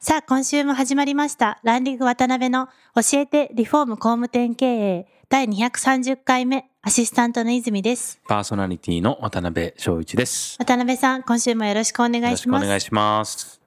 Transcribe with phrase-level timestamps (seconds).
[0.00, 8.20] さあ今週も始まりましたランリング渡辺の教えてリフォーム工務店経営第230回目アシスタントの泉です。
[8.28, 10.56] パーソナリティの渡辺翔一です。
[10.60, 12.62] 渡辺さん今週もよろしくお願よろしいします。
[12.62, 13.60] くお願いします。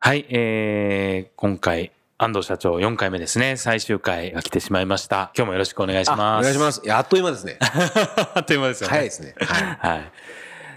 [0.00, 3.56] はい、えー、今回、安藤社長4回目ですね。
[3.56, 5.30] 最終回が来てしまいました。
[5.36, 6.40] 今日もよろしくお願いしあます。
[6.40, 6.82] お願いします。
[6.84, 7.58] いや、あっという間ですね。
[8.34, 8.90] あっという間ですよね。
[8.90, 9.36] 早いですね。
[9.38, 9.94] はい。
[9.94, 10.12] はい。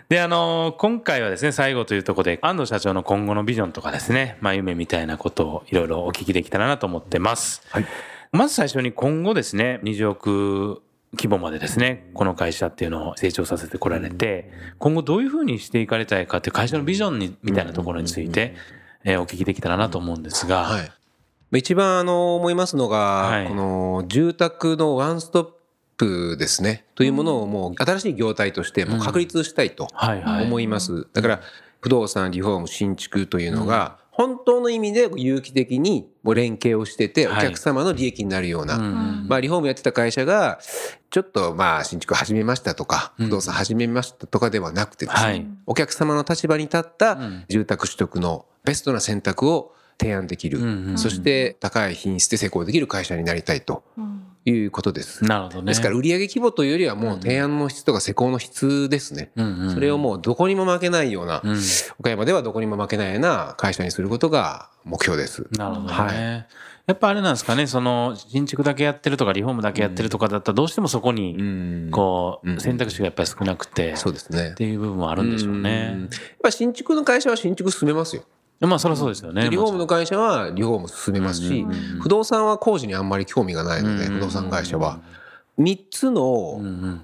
[0.10, 7.62] で、あのー今回はですね、最後というところで、安藤社長の今後のビジョンとかですね、まあ、夢みたいなことをいろいろお聞きできたらなと思ってます。
[7.70, 7.86] はい。
[8.32, 10.82] まず最初に今後ですね、20億
[11.14, 18.56] 規模までですね、この会社っていうのを成長させてこられて、今後どういうふうにしていかれたいかっていう会社のビジョンにみたいなところについて、
[19.04, 20.82] えーお聞きできたらなと思うんですが、は
[21.52, 21.60] い。
[21.60, 25.48] 一番、あの、思いますのが、はいこの、住宅のワンストッ
[26.00, 26.86] プですね。
[26.96, 29.88] というものをもう、新しい業態として、もう確立したいと。
[30.44, 31.08] 思います。
[31.14, 31.42] だから、
[31.82, 37.48] 不動産、リフォーム、新築というのが、本当の意味で有機的にもう連携をしてて、おはい。
[37.48, 39.26] 客様の利益になるような、うん。
[39.30, 40.60] まあ、リフォームやってた会社が、
[41.10, 43.26] ちょっとまあ、新築始めましたとか、うん。
[43.28, 45.46] 不動産始めましたとかではなくてですね、はい。
[45.68, 47.46] お客様の立場に立ったん。
[47.48, 53.84] 住宅取得のベストな選択を提案できる、そして高い品質で成功できる会社になりたいと。
[53.98, 55.24] うんいうことです。
[55.24, 55.68] なるほどね。
[55.68, 59.32] ですから売上規模というよりはもう提案の質とか施工の質ですね。
[59.36, 61.60] うんうんそれをもうどこにも負けないような、うん
[62.00, 65.48] 岡山ではどこにも負けないような会社にすることが目標です。
[65.52, 65.94] なるほどね。
[65.94, 66.48] はい
[66.90, 74.56] やっぱあれなんですかね、その、新築だけやってるとか、リフォームだけやってるとかだったら、どうしてもそこに、んこう、うん選択肢がやっぱり少なくて、っそうですね。
[74.56, 75.92] ていう部分はあるんでしょううんねや。
[75.94, 76.10] っ
[76.42, 78.24] ぱ新築の会社は新築進めますよ。
[78.68, 79.50] まあ、そりゃそうですよね。
[79.50, 81.66] リフォームの会社はリフォーム進めますし
[82.02, 85.00] 不動産は工事にあんまり興味がないので、不動産会社は。
[85.60, 86.62] 3つの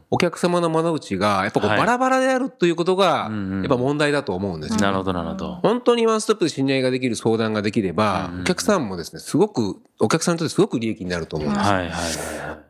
[0.10, 4.80] お客様の窓口がやっぱこうはいバラバラであるということがやっぱ問題だと思うんですよ。
[4.80, 5.56] なるほど、なるほど。
[5.56, 11.70] 本当にワンストップで信頼ができる相談ができればお客さんもですねすごくお客さんにとってすごく利益になると思うんです。
[11.70, 11.90] はいはい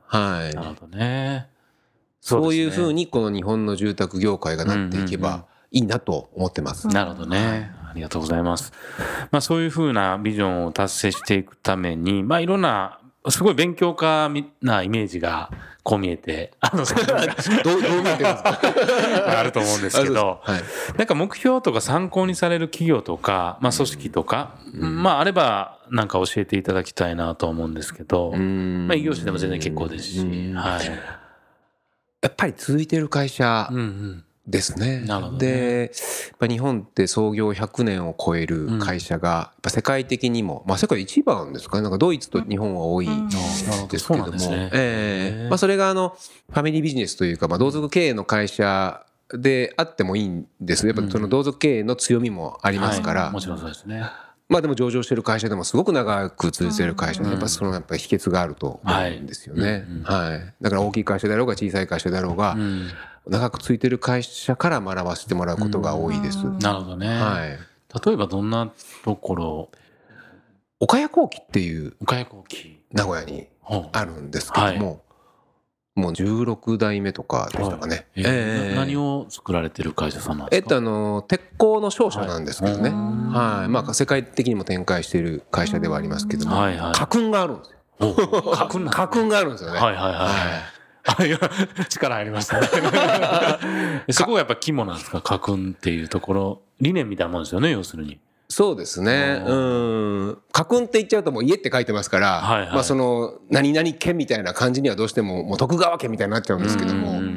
[0.07, 0.55] はい。
[0.55, 1.49] なはるほどね。
[1.51, 1.55] い。
[2.19, 2.95] そういうふうに。
[2.95, 6.87] にこの日本の住宅業界がなっていけばいいなと思ってます。
[6.87, 7.84] なるほどね。
[7.95, 8.73] ありがとうございます。
[9.31, 14.29] まあそういうふうなビジョンを達成していくために、まあいろんな、すごい勉強家
[14.61, 15.49] なイメージが
[15.81, 16.83] こう見えて、あの、
[17.63, 18.59] どうどう見えてるんですか？
[19.39, 20.63] あると思うんですけど、はい。
[20.97, 30.19] なんか目標とか参考にされる企業とか、まあ組織とか、まああればなんか教えていただきたいなと思うんですけど、まあ異業種でも全然結構ですし、
[30.53, 30.85] はい。
[32.21, 34.23] やっぱり続いてる会社うんうん。
[34.47, 35.01] ですね。
[35.01, 35.91] なるほどねで、
[36.29, 41.83] やっぱ日本って創業100年を超える会社が、やっぱ世界的にも、まあ世界一番ですかね。
[41.83, 43.07] なんかドイツと日本は多い。
[43.89, 46.15] ですけどもそうええまあそれがあの、
[46.49, 50.85] ファミリービジネスというか、まあ同族経営の会社であってもいいんです。
[50.85, 54.03] やっぱその同族経営の強みもありますから、はいもちろんそうですね。
[54.47, 59.87] まあでも上場してる会社でもすごく長く続いてる会社で、やっぱそのやっぱり秘訣があると思うんですよね。
[60.03, 60.53] はい。
[60.61, 62.91] だから大きい会社だろうが小さい会社だろうが、うん。
[63.27, 66.37] 長く続いてる会社から学ばせてもらうことが多いです。
[66.43, 67.07] なるほどね。
[67.07, 67.49] はい。
[68.05, 68.69] 例えばどんな
[69.03, 69.69] ところ、
[70.79, 72.79] 岡谷工機っていう岡谷工機。
[72.91, 73.47] 名古屋に
[73.93, 75.01] あるんですけども、
[75.95, 78.05] もう16代目とかでしたかね。
[78.15, 80.65] えええな何を作られてる会社さんなんですか？
[80.65, 82.89] えっと、あの、鉄鋼の商社なんですけどね。
[82.89, 82.95] は
[83.57, 83.69] いはい。
[83.69, 86.93] まあ、世界的にも展開している会社ではありますけども、はいはい。
[86.93, 87.77] 家訓があるんですよ。
[87.99, 89.79] お家訓家訓があるんですよね。
[89.79, 90.13] はいはいはい。
[90.13, 90.61] あいや
[91.89, 92.67] 力入りましたね。
[94.11, 95.21] そこがやっぱ肝なんですか？
[95.21, 96.61] 家訓っていうところ。
[96.81, 98.19] 理念みたいなもんですよね、要するに。
[98.49, 99.41] そうですね。
[99.45, 100.37] うん。
[100.51, 107.35] 家訓って言っちゃうともう家って書いてますから、はいはいまあその、何々県みたいな感じにはどうしても、もう徳川家みたいになっちゃうんですけども、うん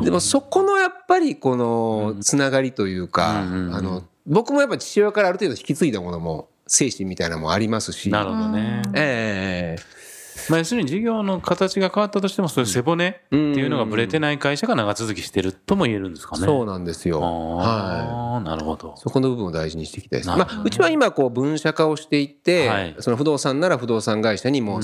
[0.00, 8.82] でもそこのやっぱりこのつながりというか、あの、僕もやっぱ父親からある程度引き継いだものも、精神みたいなのもありますし、なるほどね。
[8.94, 10.01] ええ
[10.48, 16.46] まあ、要するに事業の形が変わったとしてもそういう背骨っていうのがぶれてない会社が長続きしてるとも言えるんですかね。
[16.46, 17.20] そうなんですよ。
[17.20, 18.44] はい。
[18.44, 18.94] なるほど。
[18.96, 20.28] そこの部分を大事にしていきたいです。
[20.28, 24.82] まあ、うちは今こう分社化をしていって、はい、その不動産なら不動産会社にもう、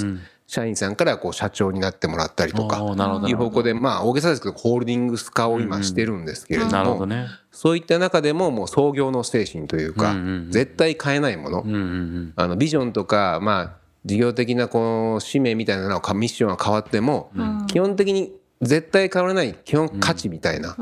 [0.48, 7.06] 社員さんからこう社長になってもらったりとかいう方向でまあ大げさですけどホールディングス化を今してるんですけれども
[7.52, 10.14] そういった中でももう創業の精神というか
[10.48, 14.78] 絶対変えないものあのビジョンとかまあ事業的なこ
[15.14, 17.30] の使命みたいなのミッションは変わっても
[17.66, 20.76] 基本的に絶対変わらない基本価値みたいな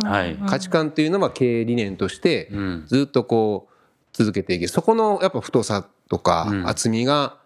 [0.47, 2.51] 価値観というのは経営理念として
[2.87, 3.75] ずっとこう
[4.13, 7.37] 続けていけそこのやっぱ太さとか厚みが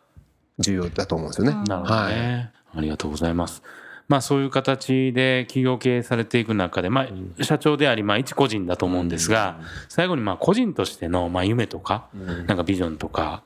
[0.58, 1.52] 重要だと思うんですよね。
[1.66, 3.62] なるほどね、はい、ありがとうございます。
[4.10, 7.06] まあそういう形で企業経営されていく中で、ま
[7.38, 12.08] あ社長であり、まあ一個人だと思うんですが、最後にまあ個人としてのまあ夢とか、
[12.46, 13.44] なんかビジョンとか、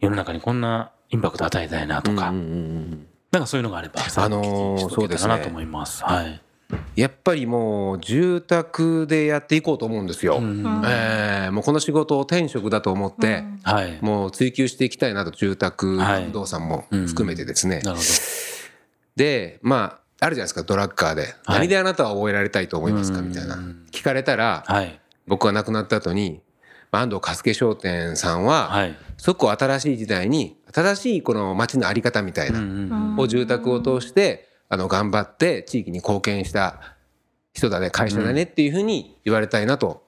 [0.00, 5.38] 世の中にこんなインパクト与えたいなとか、なんかそういうのがあれば、あのー、そうですね。
[5.40, 6.02] と思います。
[6.04, 6.40] はい。
[6.96, 10.38] やっぱりもう住宅でやっていこうと思うんですよ。
[10.38, 13.44] うん、えー、もうこの仕事を転職だと思って、
[14.00, 17.82] うん、もう追求していきたいなと住宅不動産も含めてですね。
[17.84, 18.00] はいうん、
[19.14, 23.56] でまああるじゃないですかドラッカーで、はい、何であなたは覚えられたいと思いますかみたいな。
[23.92, 26.40] 聞かれたら、はい、僕が亡くなった後に
[26.90, 36.80] 安藤加助商店さんは、はい、すごく新しい時代に新しいこの街の在り方みたいな、を住宅を通してあの頑張って地域に貢献した
[37.52, 40.04] 人だね会社だねっていうふうに言われたいなと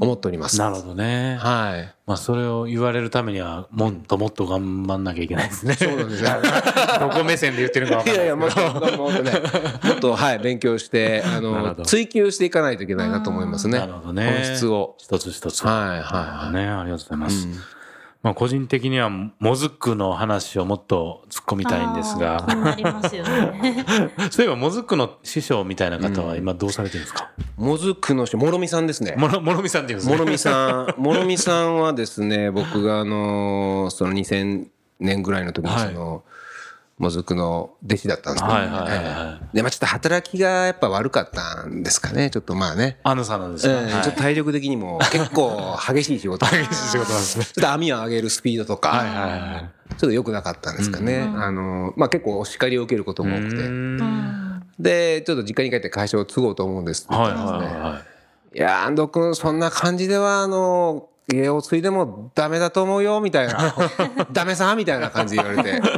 [0.00, 0.58] 思っております。
[0.58, 1.36] なるほどね。
[1.40, 1.94] はい。
[2.06, 5.74] まあそれを言われるためにはもっともっと頑張んなきゃいけないですね。
[5.78, 6.30] そうなんですよ。
[7.00, 9.32] どこ目線で言ってるか分かんないいやいやもっともっとね
[9.84, 13.78] もっとはい勉強してあの追求していかないといけないなと思いますね。
[13.78, 14.44] なるほどね。
[14.46, 15.66] 本質を一つ一つ。
[15.66, 16.54] はいはい。
[16.54, 17.46] ねありがとうございます。
[17.46, 17.75] うん
[18.26, 22.44] まあ、個人的にはもずくの話をもっと突っ込みたいんですが。
[24.32, 29.14] そういえばもずくの師匠みたいな方は今どうされてるんですか、もずくの師匠もろみさんですね。
[29.16, 30.16] もろもろみさんっていうんですね。
[30.16, 34.66] もろみさんもろみさんはですね僕があのその2000
[34.98, 36.20] 年ぐらいの時にその、はい
[36.98, 42.30] もずくの弟子だったんですけど、はいはいはい、で、まあちょっと働きがやっぱ悪かったんですかね。
[42.30, 42.98] ちょっとまあね。
[43.02, 46.46] あのさんなんですか、えー、ちょっと体力的にも結構激しい仕事。
[46.48, 47.44] 激しい仕事なんですね。
[47.52, 51.30] ちょっと網を上げるスピードとか、はいはいはい、ちょっと良くなかったんですかね。
[51.34, 53.68] うん、あの、まあ結構お叱りを受けることも多くて。
[54.78, 57.58] で、ちょっと実家に帰って会社を継ごうと思うんですって言ったんですね。
[57.58, 57.98] はいはいは
[58.54, 63.74] い、いや安藤君、そんな感じでは、あの、家を継いでもダメだと思うよみたいな。
[64.32, 65.80] ダメさみたいな感じで言われて。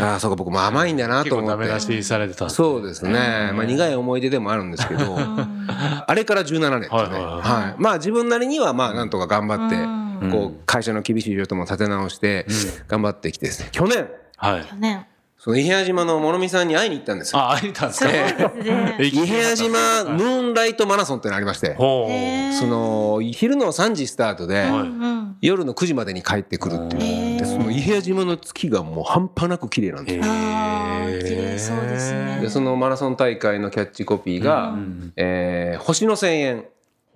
[0.00, 1.50] ああそうか僕も甘いんだなと思って。
[1.50, 5.16] ダメ出しされてたそうですね、まあ、苦い思い出でもあるんですけど。
[5.18, 12.46] あれから17年ですね、はい、はい、まあ自分なりにはまあなんとか頑張ってこう会社の厳しい状況も立て直して
[12.88, 13.68] 頑張ってきてですね。
[13.72, 15.06] 去年、はい、去年
[15.42, 17.40] その伊平屋島の諸見さんに会いに行ったんですよ。
[17.40, 18.10] あ、会いに行ったんですか。
[19.02, 24.66] 伊平屋島ムーンライトマラソンってのありまして、その昼の3時スタートで、
[25.40, 27.38] 夜の9時までに帰ってくるっていう。
[27.38, 30.22] で、その伊平屋島の月がもう半端なく綺麗なんですよ。
[30.22, 32.40] 綺麗そうですね。
[32.42, 34.74] で、そのマラソン大会のキャッチコピーが、
[35.16, 36.64] えー、星の千円。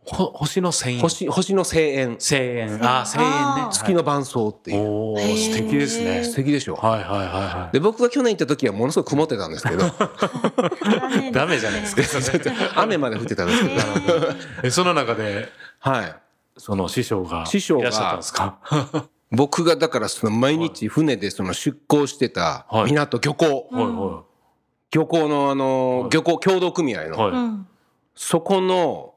[0.06, 3.72] ほ星の声援星星の声援声援ああ声援ね。
[3.72, 4.80] 月の伴奏っていう。
[4.86, 6.24] おお素敵ですね。
[6.24, 6.74] 素敵でしょ？
[6.76, 7.72] はいはいはいはい。
[7.72, 9.84] で僕が去年行った時はものすごく曇ってたんですけど。
[11.32, 12.82] ダメじゃないですか。
[12.82, 13.74] 雨まで降ってたんですけど。
[14.64, 15.48] えその中で
[15.78, 16.14] はい。
[16.56, 18.58] その師匠が師匠がいらっしゃったんですか？
[19.32, 24.24] 僕がだからその毎日船でその出港してた港漁港、はいはい、
[24.92, 27.32] 漁港のあの漁港協同組合の、はい、
[28.14, 29.13] そこの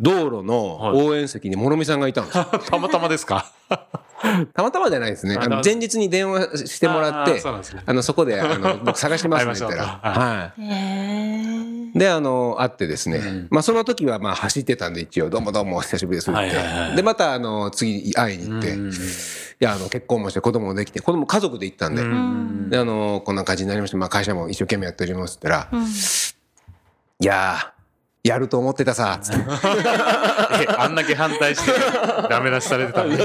[0.00, 2.44] 道路の応援席に諸見さんがいたんですよ。
[2.70, 3.52] たまたまですか？
[4.54, 5.36] たまたまじゃないですね。
[5.38, 7.42] あの前日に電話してもらって、
[7.86, 11.98] あのそこであの 僕探してますって言ったら、はい。
[11.98, 18.74] であの会ってですね、まあその時はまあ走ってたんで一応どうもどうも久しぶりですって、でまたあの次会いに行って、い
[19.60, 22.02] やあの結婚もして子供もできて子供家族で行ったんで、
[22.70, 23.96] であのこんな感じになりました。
[23.98, 25.80] まあ会社も一生懸命やっておりますって言ったら、
[27.20, 27.71] いや
[28.24, 29.44] やると思ってたさ、つって。
[30.78, 31.72] あんだけ反対して、
[32.28, 33.02] ダメ出しされてた。
[33.08, 33.16] 頑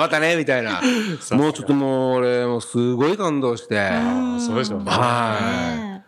[0.00, 0.80] 張ったね、みたいな。
[1.32, 3.90] もうちょっともう俺、もうすごい感動して。
[4.38, 4.90] そうでしょうね。
[4.90, 6.04] はい。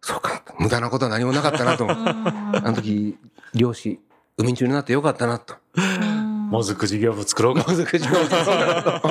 [0.00, 1.88] そうか、無駄なことは何もなかったなと。
[1.90, 1.94] あ
[2.64, 3.18] の時、
[3.52, 3.98] 漁師、
[4.38, 5.54] 海中になってよかったなと。
[6.50, 7.64] もずく事業部作ろうか。
[7.68, 9.02] もずく事業部作ろうか。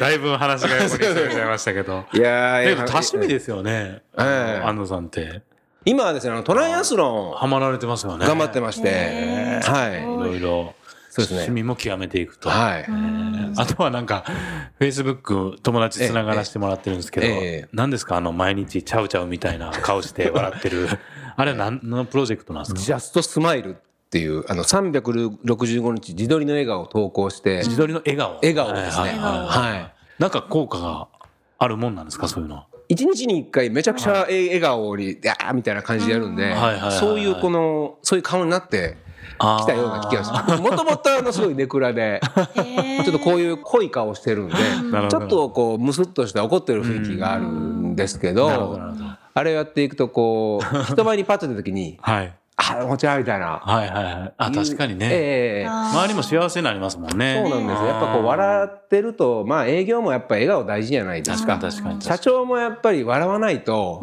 [0.00, 2.04] だいぶ話が横にそれちゃいましたけど。
[2.12, 4.02] いやー、多趣味ですよね。
[4.16, 5.42] 安藤さんって。
[5.84, 7.36] 今はですね、トライアスロン。
[7.36, 8.26] ハマられてますよね。
[8.26, 9.60] 頑張ってまして。
[9.64, 10.02] はい。
[10.02, 10.74] いろいろ。
[11.08, 11.36] そうですね。
[11.38, 12.50] 趣味も極めていくと。
[12.50, 12.86] はい。
[13.56, 14.24] あとはなんか、
[14.78, 17.26] フェイスブック友達つながらせてもらってるんですけど、
[17.72, 18.16] 何ですか？
[18.16, 20.86] あの、毎日チャウチャウみたいな顔して笑ってる。
[21.36, 22.80] あれは何のプロジェクトなんですか？
[22.80, 23.78] ジャストスマイルっ
[24.10, 27.58] ていう、あの、365日自撮りの笑顔を投稿して。
[27.64, 29.08] 自撮りの笑顔笑顔ですね。
[29.18, 30.22] はい。
[30.22, 31.08] なんか効果が
[31.58, 32.28] あるもんなんですか？
[32.28, 32.66] そういうのは。
[32.90, 36.52] 一日に一回めちゃくちゃ笑顔に、あーみたいな感じでやるんで、
[36.98, 38.96] そういうこの、そういう顔になって、
[39.38, 40.56] 来たような気がします。
[40.60, 42.20] もともとあのすごいネクラで、
[43.04, 44.54] ちょっとこういう濃い顔してるんで、
[45.08, 48.80] ちょっとこうムスッとした怒ってる雰囲気があるんですけど、
[49.34, 52.34] あれをやっていくとこう、 人前にパッと出た時に、はい。
[52.62, 53.58] あ、こんにちは、みたいな。
[53.64, 54.32] はいはいはい。
[54.36, 55.08] あ、確かにね。
[55.10, 57.42] ええー、周りも幸せになりますもんね。
[57.42, 57.86] そうなんですよ。
[57.88, 61.58] やっぱこう、笑ってると、まあ営業もやっぱ笑顔大事じゃないですか。
[61.58, 64.02] 確かに社長もやっぱり笑わないと、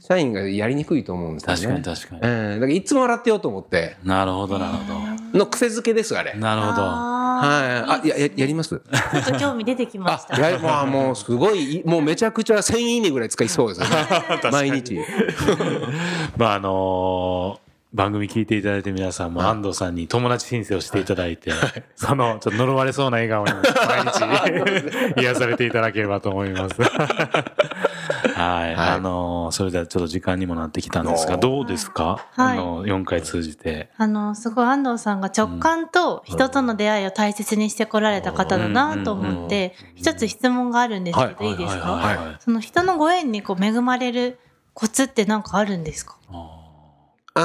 [0.00, 1.82] 社員がやりにくいと思うんですよね。
[1.82, 2.32] 確かに確かに。
[2.32, 2.60] うん。
[2.60, 3.96] だからいつも笑ってようと思って。
[4.02, 4.84] なるほどなるほ
[5.32, 5.38] ど。
[5.38, 6.34] の癖づけです、あれ。
[6.34, 6.82] なるほど。
[6.82, 8.08] はい。
[8.08, 8.70] あ、や、や、やります？
[8.70, 10.36] ちょっと興味出てきました。
[10.48, 13.94] いや、まあもうすごい、もうめちゃくちゃ1000いいねぐらい使いそうですよね。
[14.52, 14.98] 毎日。
[16.36, 17.63] まああのー
[17.94, 23.62] 番組聞いていただいて皆さんも安藤さんに友達申請をしていただいて、はい、そのちょっと呪われそうな笑顔に毎
[25.14, 26.74] 日 癒されていただければと思います。
[28.34, 33.90] はい、あのそれではちょっと時間にもなってきたんですがどうですか、はい、あの4回通じて。
[33.96, 41.52] あのすごい安藤さんが直感と人との出会いを大切にしてこられた方だなと思って一つ質問があるんですけどい。
[41.52, 42.36] いですか？
[42.40, 44.40] その人のご縁にこう恵まれる
[44.72, 46.16] コツって何かあるんですか？
[46.32, 46.63] あ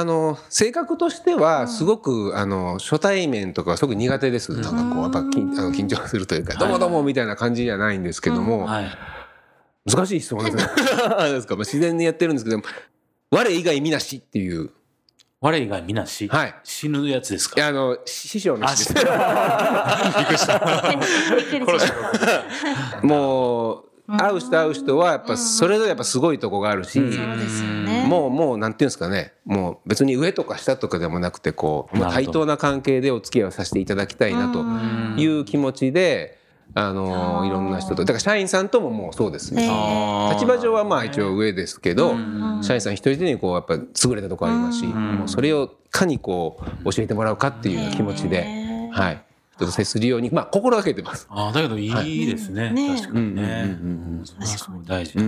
[0.04, 4.52] の、性格としては、すごく、あの、初対面とかすごく苦手です。
[4.52, 8.68] なんかこう、やっぱ緊あの緊張するというか、どうもどうもみたいな感じじゃないんですけども、
[9.86, 10.62] 難しい質問ですね。
[11.32, 12.62] ですか、 まあ、自然にやってるんですけど、
[13.32, 14.70] 我以外みなしっていう。
[15.40, 16.28] 我以外みなし？
[16.28, 16.54] はい。
[16.62, 17.66] 死ぬやつですか？
[17.66, 18.94] あの、師匠の死です。
[18.94, 19.04] びっ
[20.26, 20.62] くりした。
[23.02, 23.84] もう、
[24.18, 27.00] 会う人会う人はやっぱそれぞれやっぱすごいとこがあるし、
[28.06, 29.32] もうもうなんていうんですかね。
[29.44, 34.64] もう別に上とか下とかでもなくてこう対等な関係でお付き合いをさせていただきたいなと
[35.20, 36.38] いう気持ちで。
[36.72, 38.04] あのいろんな人と。
[38.04, 39.62] だから社員さんとももうそうですね。
[40.32, 42.14] 立場上はまあ一応上ですけど
[42.62, 48.46] 社員さん一人一人にこうやっぱ優れたとこありますしもうそれをいかにこう教えてもらうかっていう気持ちで
[48.92, 49.24] はい
[49.66, 51.26] と接するように、まあ、心がけてます。
[51.30, 52.64] ああ、だけどいいですね。
[52.64, 53.76] はい、確かにね。
[54.24, 55.18] 確かに大事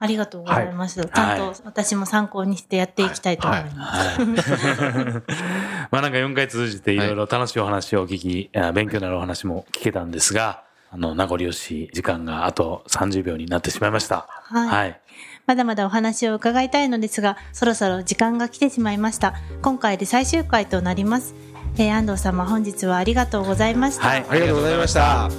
[0.00, 1.00] ありがとうございます。
[1.00, 4.20] はい、ちゃんと私も参考にしてやっていきたいと思います。
[5.90, 14.26] まあなんか4回通じていろいろ楽しいお話を聞き、勉強になるお話も聞けたんですが、あの、名残惜しい時間があと30秒になってしまいました。
[14.28, 14.68] はい。
[14.68, 15.00] はい、
[15.46, 19.34] まだまだお話を伺いたいのですが、そろそろ時間が来てしまいました。
[19.62, 21.34] 今回で最終回となります。
[21.78, 25.30] えー、安藤様本日はありがとうございました、はい、ありがとうございました。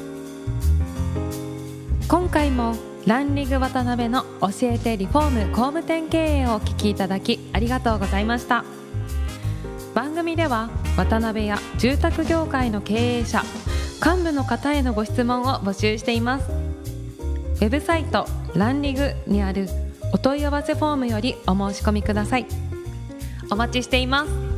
[2.07, 8.63] 今回もランリング渡辺の教えてリフォーム工務店経営をお聞きいただきありがとうございました。
[9.93, 13.43] 番組では渡辺や住宅業界の経営者
[14.03, 16.49] 幹部の方へのご質問を募集しています。
[16.49, 19.67] ウェブサイトランリグにある
[20.13, 22.45] お問い合わせフォームよりお申し込みください。
[23.51, 24.48] お待ちしています